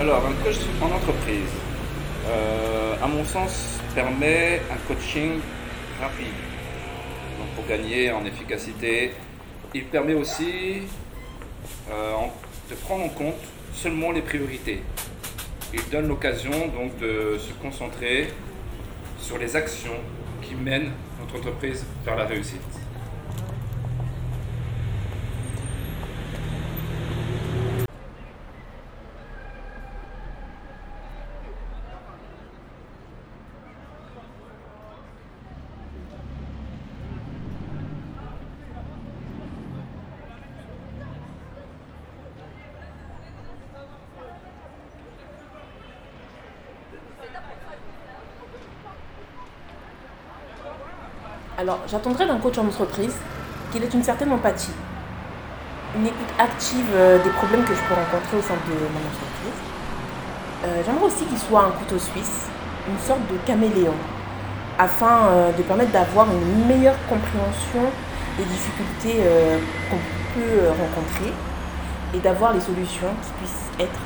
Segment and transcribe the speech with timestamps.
[0.00, 1.50] Alors, un coach en entreprise,
[2.28, 5.40] euh, à mon sens, permet un coaching
[6.00, 6.38] rapide.
[7.36, 9.10] Donc, pour gagner en efficacité,
[9.74, 10.82] il permet aussi
[11.90, 12.12] euh,
[12.70, 13.42] de prendre en compte
[13.72, 14.82] seulement les priorités.
[15.74, 16.52] Il donne l'occasion
[17.00, 18.28] de se concentrer
[19.20, 19.98] sur les actions
[20.42, 22.62] qui mènent notre entreprise vers la réussite.
[51.60, 53.16] Alors, j'attendrai d'un coach en entreprise
[53.72, 54.70] qu'il ait une certaine empathie,
[55.96, 59.58] une écoute active euh, des problèmes que je peux rencontrer au sein de mon entreprise.
[60.64, 62.46] Euh, j'aimerais aussi qu'il soit un couteau suisse,
[62.88, 63.96] une sorte de caméléon,
[64.78, 67.90] afin euh, de permettre d'avoir une meilleure compréhension
[68.38, 69.18] des difficultés
[69.90, 69.98] qu'on
[70.38, 71.32] peut rencontrer
[72.14, 73.98] et d'avoir les solutions qui puissent être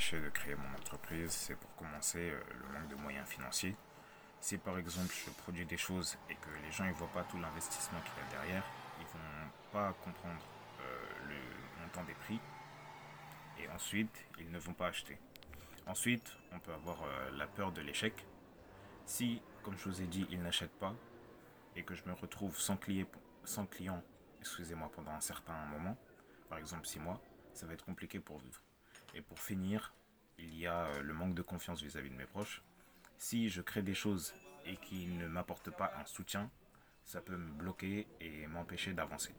[0.00, 3.76] de créer mon entreprise, c'est pour commencer euh, le manque de moyens financiers.
[4.40, 7.38] Si par exemple je produis des choses et que les gens ne voient pas tout
[7.38, 8.64] l'investissement qu'il y a derrière,
[8.98, 10.40] ils vont pas comprendre
[10.80, 12.40] euh, le montant des prix
[13.58, 15.18] et ensuite ils ne vont pas acheter.
[15.86, 18.26] Ensuite, on peut avoir euh, la peur de l'échec.
[19.04, 20.94] Si, comme je vous ai dit, ils n'achètent pas
[21.76, 23.06] et que je me retrouve sans client,
[23.44, 24.02] sans client
[24.40, 25.96] excusez-moi, pendant un certain moment,
[26.48, 27.20] par exemple 6 mois,
[27.52, 28.62] ça va être compliqué pour vivre.
[29.14, 29.92] Et pour finir,
[30.38, 32.62] il y a euh, le manque de confiance vis-à-vis de mes proches.
[33.18, 34.34] Si je crée des choses
[34.64, 36.50] et qui ne m'apportent pas un soutien,
[37.04, 39.34] ça peut me bloquer et m'empêcher d'avancer.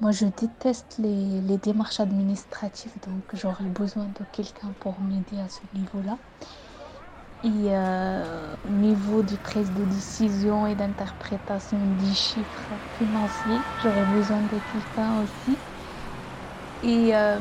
[0.00, 5.60] Moi, je déteste les, démarches administratives, donc j'aurais besoin de quelqu'un pour m'aider à ce
[5.74, 6.18] niveau-là.
[7.42, 14.42] Et euh, au niveau du prise de décision et d'interprétation des chiffres financiers, j'aurais besoin
[14.42, 15.58] de quelqu'un aussi.
[16.82, 17.40] Et euh,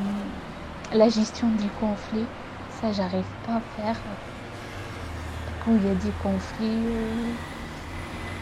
[0.92, 2.28] la gestion du conflit,
[2.70, 4.02] ça, j'arrive pas à faire.
[5.60, 7.34] Quand il y a des conflits, euh,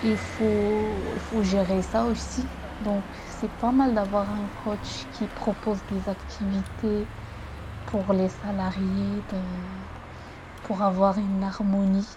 [0.01, 2.49] il, faut, il faut gérer ça aussi.
[2.79, 7.09] Donc c'est pas mal d'avoir un coach qui propose des activités
[7.85, 9.23] pour les salariés,
[10.63, 12.07] pour avoir une harmonie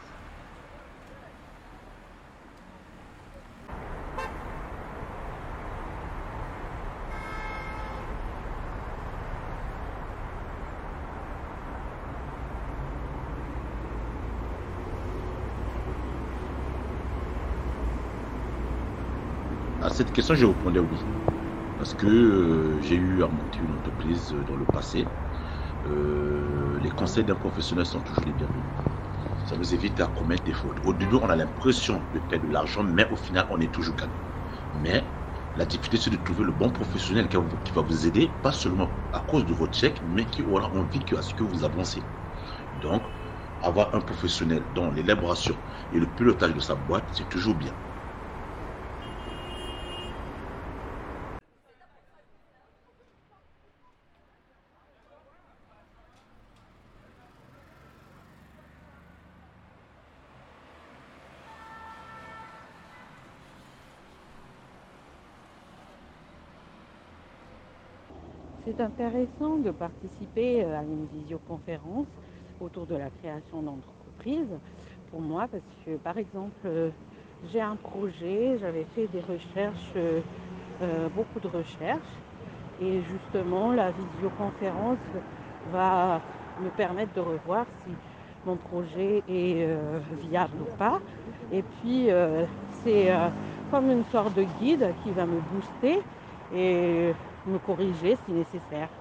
[19.88, 21.08] À cette question, je répondais oui.
[21.78, 25.16] Parce que euh, j'ai eu à monter une entreprise dans le passé.
[25.86, 28.66] Euh, les conseils d'un professionnel sont toujours les bienvenus.
[29.44, 30.78] Ça nous évite à commettre des fautes.
[30.84, 33.96] Au début, on a l'impression de perdre de l'argent, mais au final, on est toujours
[33.96, 34.20] gagnant.
[34.74, 35.14] Mais
[35.54, 37.36] la difficulté, c'est de trouver le bon professionnel qui
[37.72, 41.22] va vous aider, pas seulement à cause de votre chèque, mais qui aura envie à
[41.22, 42.10] ce que vous avancez.
[42.74, 43.04] Donc,
[43.60, 45.58] avoir un professionnel dans l'élaboration
[45.92, 47.74] et le pilotage de sa boîte, c'est toujours bien.
[68.68, 72.06] C'est intéressant de participer euh, à une visioconférence
[72.60, 74.58] autour de la création d'entreprise
[75.10, 76.90] pour moi parce que par exemple euh,
[77.50, 82.14] j'ai un projet, j'avais fait des recherches, euh, beaucoup de recherches.
[82.82, 84.98] Et justement la visioconférence
[85.72, 86.20] va
[86.62, 87.94] me permettre de revoir si
[88.44, 89.66] mon projet est
[90.28, 91.00] viable ou pas.
[91.52, 92.08] Et puis
[92.84, 93.08] c'est
[93.70, 96.02] comme une sorte de guide qui va me booster.
[96.54, 97.12] Et
[97.44, 98.97] me corriger si nécessaire.